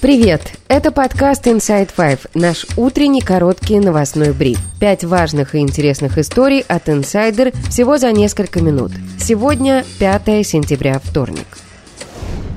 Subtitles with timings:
[0.00, 0.52] Привет!
[0.68, 4.60] Это подкаст Inside Five, наш утренний короткий новостной бриф.
[4.78, 8.92] Пять важных и интересных историй от Insider всего за несколько минут.
[9.18, 11.46] Сегодня 5 сентября, вторник.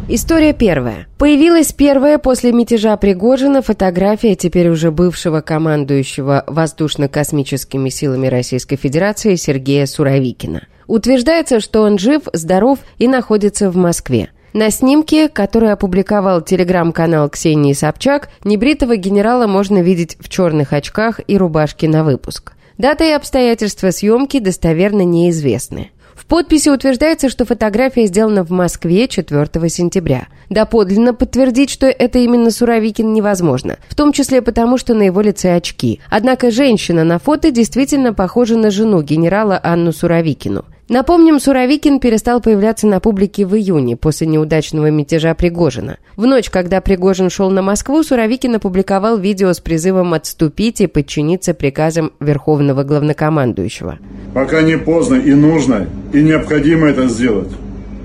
[0.07, 1.07] История первая.
[1.17, 9.87] Появилась первая после мятежа Пригожина фотография теперь уже бывшего командующего воздушно-космическими силами Российской Федерации Сергея
[9.87, 10.67] Суровикина.
[10.85, 14.29] Утверждается, что он жив, здоров и находится в Москве.
[14.53, 21.37] На снимке, который опубликовал телеграм-канал Ксении Собчак, небритого генерала можно видеть в черных очках и
[21.37, 22.51] рубашке на выпуск.
[22.77, 25.91] Дата и обстоятельства съемки достоверно неизвестны.
[26.15, 30.27] В подписи утверждается, что фотография сделана в Москве 4 сентября.
[30.49, 35.55] Доподлинно подтвердить, что это именно Суровикин невозможно, в том числе потому, что на его лице
[35.55, 36.01] очки.
[36.09, 40.65] Однако женщина на фото действительно похожа на жену генерала Анну Суровикину.
[40.91, 45.99] Напомним, Суровикин перестал появляться на публике в июне после неудачного мятежа Пригожина.
[46.17, 51.53] В ночь, когда Пригожин шел на Москву, Суровикин опубликовал видео с призывом отступить и подчиниться
[51.53, 53.99] приказам Верховного Главнокомандующего.
[54.33, 57.51] Пока не поздно и нужно, и необходимо это сделать.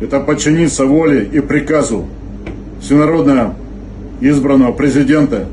[0.01, 2.07] Это подчиниться воле и приказу
[2.81, 3.57] всенародно
[4.21, 5.49] избранного президента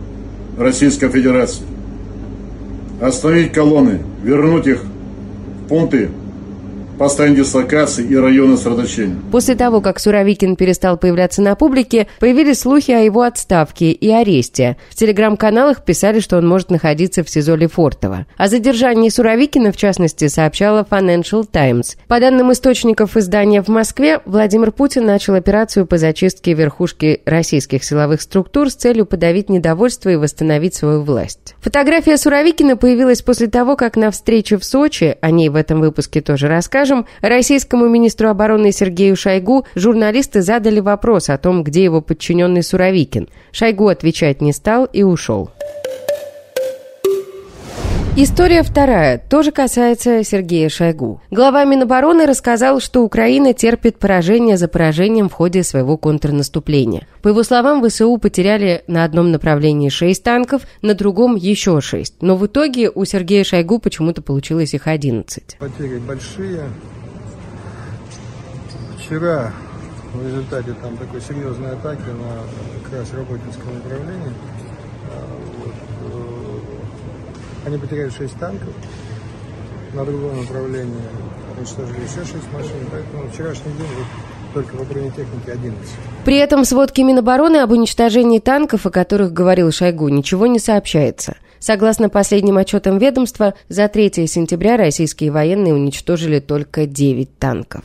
[0.55, 1.63] Российской Федерации.
[3.01, 6.09] Остановить колонны, вернуть их в пункты
[6.97, 9.15] постоянной дислокации и района сосредоточения.
[9.31, 14.77] После того, как Суровикин перестал появляться на публике, появились слухи о его отставке и аресте.
[14.89, 18.25] В телеграм-каналах писали, что он может находиться в СИЗО Лефортово.
[18.37, 21.97] О задержании Суровикина, в частности, сообщала Financial Times.
[22.07, 28.21] По данным источников издания в Москве, Владимир Путин начал операцию по зачистке верхушки российских силовых
[28.21, 31.55] структур с целью подавить недовольство и восстановить свою власть.
[31.61, 36.21] Фотография Суровикина появилась после того, как на встрече в Сочи, о ней в этом выпуске
[36.21, 42.01] тоже расскажем, скажем, российскому министру обороны Сергею Шойгу журналисты задали вопрос о том, где его
[42.01, 43.29] подчиненный Суровикин.
[43.53, 45.49] Шойгу отвечать не стал и ушел.
[48.15, 51.19] История вторая тоже касается Сергея Шойгу.
[51.31, 57.07] Глава Минобороны рассказал, что Украина терпит поражение за поражением в ходе своего контрнаступления.
[57.23, 62.21] По его словам, ВСУ потеряли на одном направлении 6 танков, на другом еще 6.
[62.21, 65.57] Но в итоге у Сергея Шойгу почему-то получилось их 11.
[65.57, 66.69] Потери большие.
[68.99, 69.51] Вчера
[70.13, 74.33] в результате там такой серьезной атаки на как раз Работинском направлении
[77.65, 78.69] Они потеряли 6 танков.
[79.93, 81.01] На другом направлении
[81.57, 82.71] уничтожили еще 6 машин.
[82.91, 84.07] Поэтому вчерашний день вот
[84.53, 85.77] только по бронетехнике 11.
[86.25, 91.35] При этом в сводке Минобороны об уничтожении танков, о которых говорил Шойгу, ничего не сообщается.
[91.59, 97.83] Согласно последним отчетам ведомства, за 3 сентября российские военные уничтожили только 9 танков.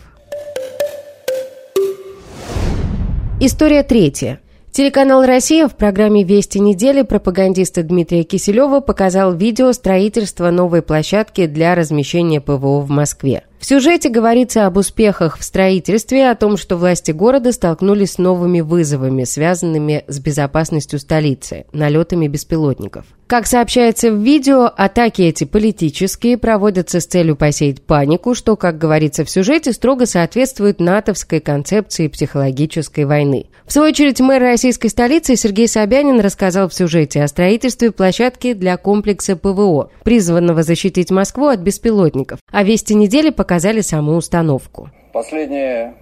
[3.41, 4.41] История третья.
[4.73, 11.75] Телеканал «Россия» в программе «Вести недели» пропагандиста Дмитрия Киселева показал видео строительства новой площадки для
[11.75, 13.45] размещения ПВО в Москве.
[13.59, 18.61] В сюжете говорится об успехах в строительстве, о том, что власти города столкнулись с новыми
[18.61, 23.05] вызовами, связанными с безопасностью столицы, налетами беспилотников.
[23.27, 29.25] Как сообщается в видео, атаки эти политические проводятся с целью посеять панику, что, как говорится
[29.25, 33.47] в сюжете, строго соответствует натовской концепции психологической войны.
[33.67, 38.79] В свою очередь, мэр российской столицы Сергей Собянин рассказал в сюжете о строительстве площадки для
[38.79, 42.39] комплекса ПВО, призванного защитить Москву от беспилотников.
[42.51, 43.47] А вести недели показали
[43.82, 44.91] саму установку.
[45.12, 45.92] Последний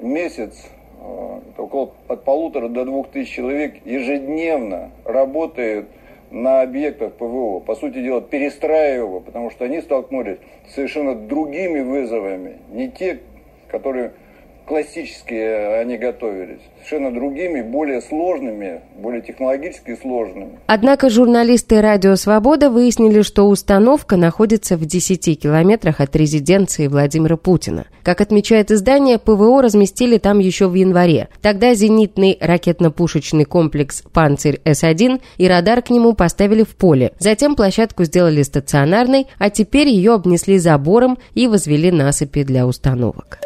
[0.00, 0.52] месяц
[1.00, 5.86] э, около от полутора до двух тысяч человек ежедневно работает
[6.30, 10.38] на объектах ПВО, по сути дела, перестраивая, потому что они столкнулись
[10.68, 13.20] с совершенно другими вызовами, не те,
[13.68, 14.12] которые
[14.66, 20.58] классические они готовились, совершенно другими, более сложными, более технологически сложными.
[20.66, 27.86] Однако журналисты «Радио Свобода» выяснили, что установка находится в 10 километрах от резиденции Владимира Путина.
[28.02, 31.28] Как отмечает издание, ПВО разместили там еще в январе.
[31.42, 37.12] Тогда зенитный ракетно-пушечный комплекс «Панцирь С-1» и радар к нему поставили в поле.
[37.18, 43.38] Затем площадку сделали стационарной, а теперь ее обнесли забором и возвели насыпи для установок.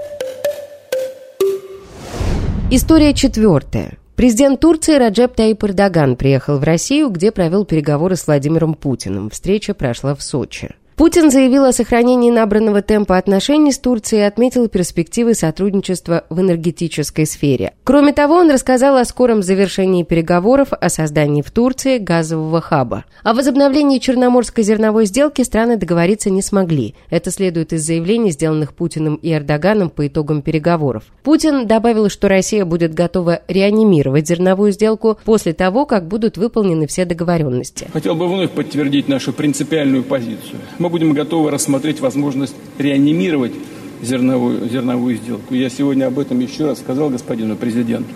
[2.71, 3.97] История четвертая.
[4.15, 9.31] Президент Турции Раджеп Таип Эрдоган приехал в Россию, где провел переговоры с Владимиром Путиным.
[9.31, 10.75] Встреча прошла в Сочи.
[10.99, 17.25] Путин заявил о сохранении набранного темпа отношений с Турцией и отметил перспективы сотрудничества в энергетической
[17.25, 17.75] сфере.
[17.85, 23.05] Кроме того, он рассказал о скором завершении переговоров о создании в Турции газового хаба.
[23.23, 26.97] О возобновлении Черноморской зерновой сделки страны договориться не смогли.
[27.11, 31.05] Это следует из заявлений, сделанных Путиным и Эрдоганом по итогам переговоров.
[31.23, 37.05] Путин добавил, что Россия будет готова реанимировать зерновую сделку после того, как будут выполнены все
[37.05, 37.87] договоренности.
[37.93, 40.59] Хотел бы вновь подтвердить нашу принципиальную позицию.
[40.81, 43.53] Мы мы будем готовы рассмотреть возможность реанимировать
[44.01, 45.53] зерновую, зерновую сделку.
[45.53, 48.09] Я сегодня об этом еще раз сказал господину президенту.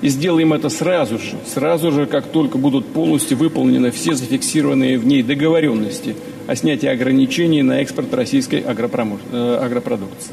[0.00, 5.06] И сделаем это сразу же, сразу же, как только будут полностью выполнены все зафиксированные в
[5.06, 6.16] ней договоренности
[6.48, 8.64] о снятии ограничений на экспорт российской.
[8.64, 10.32] Э, агропродукции.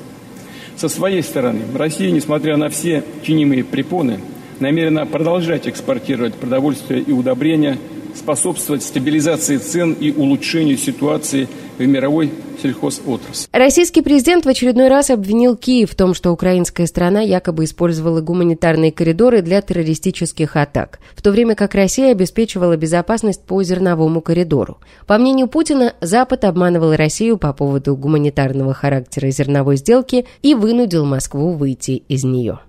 [0.75, 4.21] Со своей стороны, Россия, несмотря на все чинимые препоны,
[4.59, 7.77] намерена продолжать экспортировать продовольствие и удобрения
[8.19, 12.31] способствовать стабилизации цен и улучшению ситуации в мировой
[12.61, 13.47] сельхозотрасли.
[13.51, 18.91] Российский президент в очередной раз обвинил Киев в том, что украинская страна якобы использовала гуманитарные
[18.91, 24.79] коридоры для террористических атак, в то время как Россия обеспечивала безопасность по зерновому коридору.
[25.07, 31.53] По мнению Путина, Запад обманывал Россию по поводу гуманитарного характера зерновой сделки и вынудил Москву
[31.53, 32.59] выйти из нее.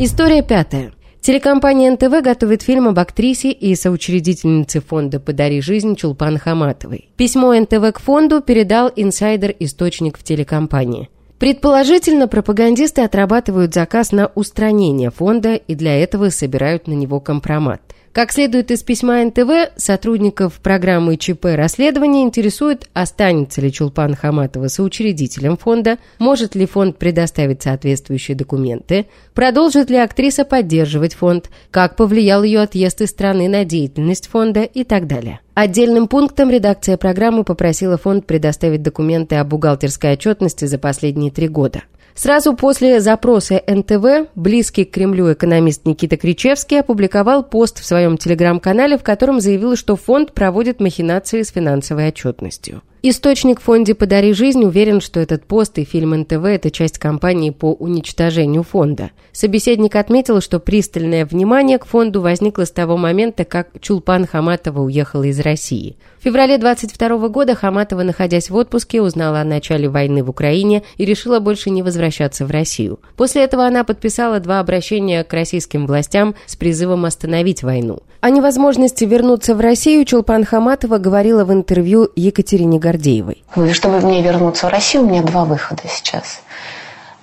[0.00, 0.92] История пятая.
[1.28, 7.10] Телекомпания НТВ готовит фильм об актрисе и соучредительнице фонда «Подари жизнь» Чулпан Хаматовой.
[7.18, 11.10] Письмо НТВ к фонду передал инсайдер-источник в телекомпании.
[11.38, 17.80] Предположительно, пропагандисты отрабатывают заказ на устранение фонда и для этого собирают на него компромат.
[18.12, 25.56] Как следует из письма НТВ, сотрудников программы ЧП расследования интересует, останется ли Чулпан Хаматова соучредителем
[25.56, 32.62] фонда, может ли фонд предоставить соответствующие документы, продолжит ли актриса поддерживать фонд, как повлиял ее
[32.62, 35.38] отъезд из страны на деятельность фонда и так далее.
[35.60, 41.82] Отдельным пунктом редакция программы попросила фонд предоставить документы о бухгалтерской отчетности за последние три года–
[42.18, 48.98] Сразу после запроса НТВ близкий к Кремлю экономист Никита Кричевский опубликовал пост в своем телеграм-канале,
[48.98, 52.82] в котором заявил, что фонд проводит махинации с финансовой отчетностью.
[53.00, 57.72] Источник фонде «Подари жизнь» уверен, что этот пост и фильм НТВ– это часть кампании по
[57.72, 59.12] уничтожению фонда.
[59.30, 65.22] Собеседник отметил, что пристальное внимание к фонду возникло с того момента, как Чулпан Хаматова уехала
[65.22, 65.96] из России.
[66.18, 71.04] В феврале 22 года Хаматова, находясь в отпуске, узнала о начале войны в Украине и
[71.04, 72.07] решила больше не возвращаться
[72.44, 72.98] в Россию.
[73.16, 78.00] После этого она подписала два обращения к российским властям с призывом остановить войну.
[78.20, 83.44] О невозможности вернуться в Россию Чулпан Хаматова говорила в интервью Екатерине Гордеевой.
[83.72, 86.40] Чтобы мне вернуться в Россию, у меня два выхода сейчас.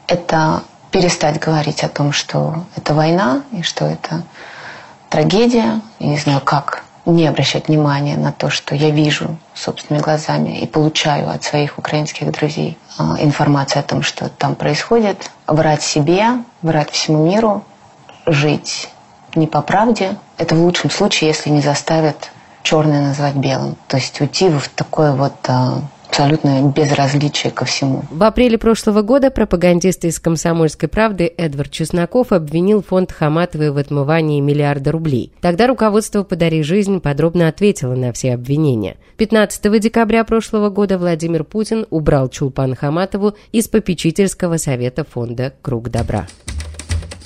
[0.07, 0.61] Это
[0.91, 4.23] перестать говорить о том, что это война и что это
[5.09, 5.81] трагедия.
[5.99, 10.65] Я не знаю, как не обращать внимания на то, что я вижу собственными глазами и
[10.65, 15.29] получаю от своих украинских друзей а, информацию о том, что там происходит.
[15.47, 17.63] Врать себе, врать всему миру,
[18.25, 18.89] жить
[19.35, 20.17] не по правде.
[20.37, 22.31] Это в лучшем случае, если не заставят
[22.63, 23.75] черное назвать белым.
[23.87, 25.81] То есть уйти в такое вот а,
[26.15, 28.03] абсолютное безразличие ко всему.
[28.09, 34.39] В апреле прошлого года пропагандист из «Комсомольской правды» Эдвард Чесноков обвинил фонд Хаматовой в отмывании
[34.39, 35.33] миллиарда рублей.
[35.41, 38.95] Тогда руководство «Подари жизнь» подробно ответило на все обвинения.
[39.17, 46.27] 15 декабря прошлого года Владимир Путин убрал Чулпан Хаматову из попечительского совета фонда «Круг добра».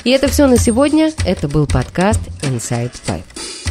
[0.04, 1.12] И это все на сегодня.
[1.28, 3.69] Это был подкаст Inside Five.